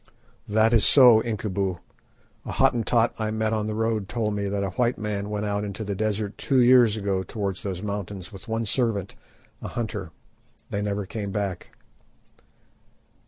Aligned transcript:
"That 0.47 0.73
is 0.73 0.83
so, 0.83 1.21
Incubu; 1.21 1.77
a 2.43 2.53
Hottentot 2.53 3.13
I 3.19 3.29
met 3.29 3.53
on 3.53 3.67
the 3.67 3.75
road 3.75 4.09
told 4.09 4.33
me 4.33 4.47
that 4.47 4.63
a 4.63 4.71
white 4.71 4.97
man 4.97 5.29
went 5.29 5.45
out 5.45 5.63
into 5.63 5.83
the 5.83 5.93
desert 5.93 6.39
two 6.39 6.59
years 6.59 6.97
ago 6.97 7.21
towards 7.21 7.61
those 7.61 7.83
mountains 7.83 8.33
with 8.33 8.47
one 8.47 8.65
servant, 8.65 9.15
a 9.61 9.67
hunter. 9.67 10.09
They 10.71 10.81
never 10.81 11.05
came 11.05 11.29
back." 11.29 11.77